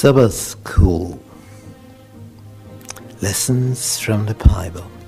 Sabbath 0.00 0.32
School 0.32 1.20
Lessons 3.20 4.00
from 4.00 4.24
the 4.24 4.34
Bible. 4.34 4.99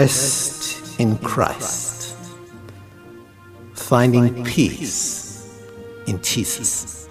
Rest 0.00 0.98
in 0.98 1.18
Christ. 1.18 2.16
Finding 3.74 4.42
peace 4.44 5.60
in 6.06 6.22
Jesus. 6.22 7.06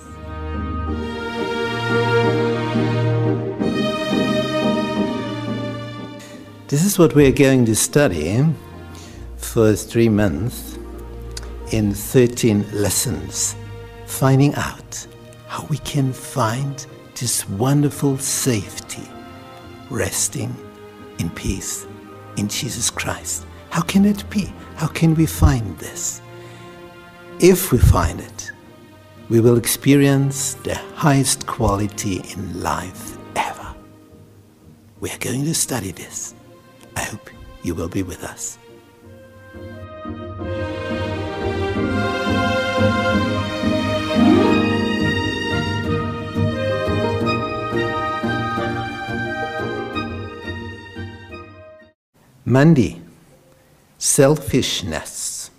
This 6.67 6.83
is 6.83 6.97
what 6.97 7.13
we're 7.13 7.31
going 7.31 7.63
to 7.65 7.75
study 7.75 8.43
for 9.37 9.75
three 9.75 10.09
months 10.09 10.79
in 11.71 11.93
13 11.93 12.65
lessons, 12.73 13.55
finding 14.07 14.55
out 14.55 15.05
how 15.45 15.63
we 15.69 15.77
can 15.77 16.11
find 16.11 16.87
this 17.13 17.47
wonderful 17.49 18.17
safety, 18.17 19.07
resting 19.91 20.55
in 21.19 21.29
peace 21.29 21.85
in 22.39 22.47
Jesus 22.47 22.89
Christ. 22.89 23.45
How 23.69 23.81
can 23.81 24.05
it 24.05 24.27
be? 24.29 24.51
How 24.75 24.87
can 24.87 25.13
we 25.15 25.25
find 25.25 25.77
this? 25.77 26.21
If 27.39 27.71
we 27.71 27.77
find 27.77 28.19
it, 28.19 28.51
we 29.29 29.39
will 29.41 29.57
experience 29.57 30.55
the 30.55 30.75
highest 30.95 31.45
quality 31.45 32.21
in 32.33 32.61
life 32.61 33.17
ever. 33.35 33.75
We 34.99 35.09
are 35.11 35.17
going 35.19 35.45
to 35.45 35.53
study 35.53 35.91
this. 35.91 36.33
I 36.95 37.01
hope 37.01 37.29
you 37.63 37.75
will 37.75 37.89
be 37.89 38.03
with 38.03 38.23
us. 38.23 38.58
Monday, 52.49 52.99
selfishness. 53.99 55.51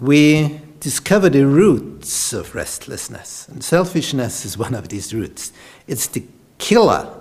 We 0.00 0.60
discover 0.80 1.28
the 1.28 1.46
roots 1.46 2.32
of 2.32 2.54
restlessness, 2.54 3.48
and 3.48 3.62
selfishness 3.62 4.46
is 4.46 4.56
one 4.56 4.74
of 4.74 4.88
these 4.88 5.12
roots. 5.12 5.52
It's 5.86 6.06
the 6.06 6.24
killer 6.56 7.14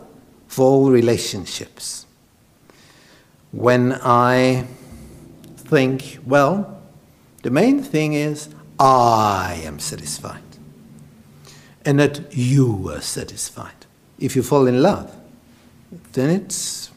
for 0.47 0.65
all 0.65 0.91
relationships. 0.91 2.05
When 3.51 3.93
I 4.01 4.65
think, 5.57 6.19
well, 6.25 6.81
the 7.43 7.49
main 7.49 7.83
thing 7.83 8.13
is 8.13 8.49
I 8.79 9.61
am 9.65 9.79
satisfied 9.79 10.43
and 11.83 11.99
that 11.99 12.33
you 12.33 12.89
are 12.89 13.01
satisfied. 13.01 13.85
If 14.19 14.35
you 14.35 14.43
fall 14.43 14.67
in 14.67 14.81
love, 14.81 15.13
then 16.13 16.29
it's 16.29 16.91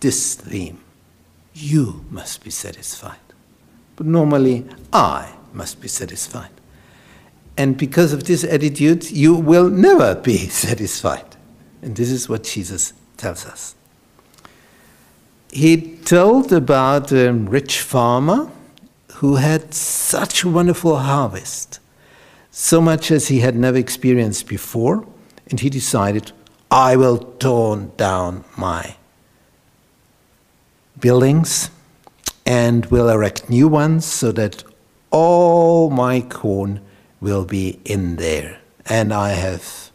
this 0.00 0.34
theme. 0.34 0.80
You 1.54 2.04
must 2.10 2.44
be 2.44 2.50
satisfied. 2.50 3.16
But 3.96 4.06
normally, 4.06 4.66
I 4.92 5.34
must 5.52 5.80
be 5.80 5.88
satisfied. 5.88 6.50
And 7.56 7.78
because 7.78 8.12
of 8.12 8.24
this 8.24 8.44
attitude, 8.44 9.10
you 9.10 9.34
will 9.34 9.70
never 9.70 10.14
be 10.14 10.36
satisfied. 10.48 11.36
And 11.82 11.96
this 11.96 12.10
is 12.10 12.28
what 12.28 12.44
Jesus 12.44 12.92
tells 13.16 13.46
us. 13.46 13.74
He 15.50 15.96
told 16.04 16.52
about 16.52 17.12
a 17.12 17.32
rich 17.32 17.80
farmer 17.80 18.50
who 19.14 19.36
had 19.36 19.72
such 19.72 20.44
a 20.44 20.48
wonderful 20.50 20.98
harvest, 20.98 21.80
so 22.50 22.80
much 22.80 23.10
as 23.10 23.28
he 23.28 23.40
had 23.40 23.56
never 23.56 23.78
experienced 23.78 24.46
before, 24.46 25.06
and 25.48 25.60
he 25.60 25.70
decided, 25.70 26.32
I 26.70 26.96
will 26.96 27.18
torn 27.18 27.92
down 27.96 28.44
my 28.58 28.96
buildings 30.98 31.70
and 32.44 32.86
will 32.86 33.08
erect 33.08 33.50
new 33.50 33.68
ones 33.68 34.04
so 34.04 34.32
that 34.32 34.64
all 35.10 35.90
my 35.90 36.20
corn 36.20 36.80
will 37.20 37.44
be 37.44 37.80
in 37.84 38.16
there. 38.16 38.60
And 38.84 39.12
I 39.12 39.30
have 39.30 39.90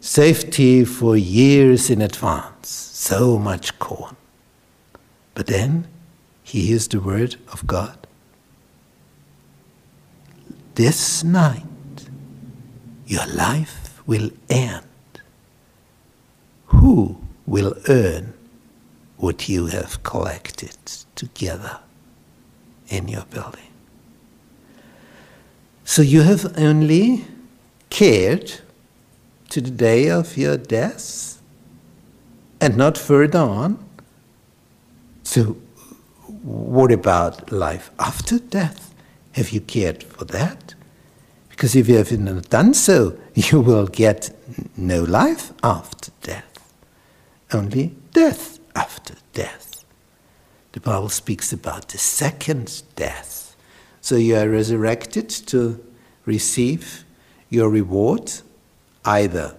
safety 0.00 0.84
for 0.84 1.16
years 1.16 1.90
in 1.90 2.00
advance. 2.00 2.68
So 2.68 3.38
much 3.38 3.78
corn. 3.78 4.16
But 5.34 5.46
then 5.46 5.86
he 6.42 6.66
hears 6.66 6.88
the 6.88 7.00
word 7.00 7.36
of 7.52 7.66
God. 7.66 8.06
This 10.74 11.22
night 11.22 11.64
your 13.06 13.26
life 13.26 14.02
will 14.06 14.30
end. 14.48 14.84
Who 16.66 17.18
will 17.46 17.74
earn 17.88 18.34
what 19.24 19.48
you 19.48 19.66
have 19.66 20.02
collected 20.02 20.76
together 21.14 21.78
in 22.88 23.08
your 23.08 23.24
building? 23.30 23.72
So 25.84 26.02
you 26.02 26.20
have 26.20 26.58
only 26.58 27.24
cared 27.88 28.60
to 29.48 29.62
the 29.62 29.70
day 29.70 30.10
of 30.10 30.36
your 30.36 30.58
death 30.58 31.40
and 32.60 32.76
not 32.76 32.98
further 32.98 33.38
on. 33.38 33.78
So, 35.22 35.56
what 36.42 36.92
about 36.92 37.50
life 37.50 37.90
after 37.98 38.38
death? 38.38 38.94
Have 39.32 39.50
you 39.50 39.60
cared 39.62 40.02
for 40.02 40.26
that? 40.26 40.74
Because 41.48 41.74
if 41.74 41.88
you 41.88 41.96
have 41.96 42.12
not 42.18 42.50
done 42.50 42.74
so, 42.74 43.18
you 43.34 43.60
will 43.60 43.86
get 43.86 44.36
no 44.76 45.02
life 45.02 45.52
after 45.62 46.10
death, 46.20 46.74
only 47.52 47.94
death 48.12 48.58
after 48.74 49.14
death. 49.32 49.84
The 50.72 50.80
Bible 50.80 51.08
speaks 51.08 51.52
about 51.52 51.88
the 51.88 51.98
second 51.98 52.82
death. 52.96 53.56
So 54.00 54.16
you 54.16 54.36
are 54.36 54.48
resurrected 54.48 55.28
to 55.46 55.84
receive 56.26 57.04
your 57.48 57.68
reward, 57.68 58.32
either 59.04 59.56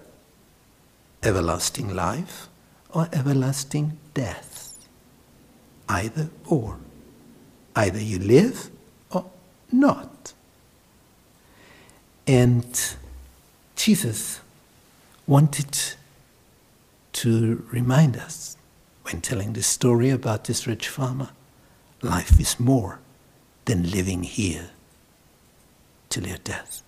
everlasting 1.24 1.96
life 1.96 2.48
or 2.94 3.08
everlasting 3.14 3.98
death. 4.14 4.78
Either 5.88 6.30
or. 6.48 6.78
Either 7.76 8.00
you 8.00 8.20
live 8.20 8.70
or 9.12 9.26
not. 9.72 10.34
And 12.28 12.96
Jesus 13.76 14.42
wanted 15.28 15.78
to 17.14 17.66
remind 17.72 18.18
us 18.18 18.58
when 19.06 19.22
telling 19.22 19.54
this 19.54 19.68
story 19.68 20.10
about 20.10 20.46
this 20.46 20.66
rich 20.68 20.90
farmer 20.90 21.30
life 22.02 22.40
is 22.40 22.60
more 22.60 23.00
than 23.66 23.90
living 23.90 24.24
here 24.24 24.70
till 26.10 26.28
your 26.28 26.38
death. 26.40 26.82